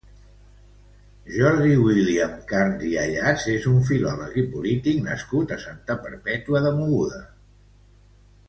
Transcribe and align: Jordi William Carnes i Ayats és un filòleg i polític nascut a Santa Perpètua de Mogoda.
Jordi 1.33 1.75
William 1.81 2.31
Carnes 2.53 2.87
i 2.91 2.95
Ayats 3.03 3.45
és 3.57 3.69
un 3.73 3.77
filòleg 3.91 4.41
i 4.45 4.47
polític 4.57 5.05
nascut 5.11 5.55
a 5.59 5.63
Santa 5.67 6.01
Perpètua 6.07 6.67
de 6.69 6.77
Mogoda. 6.81 7.25